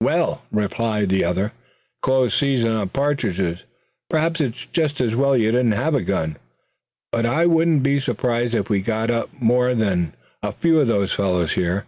[0.00, 3.64] "Well," replied the other, "since it's the close season on partridges
[4.10, 6.36] perhaps it's just as well you didn't have a gun.
[7.12, 11.52] But I wouldn't be surprised if we got up more'n a few of those fellows
[11.52, 11.86] here.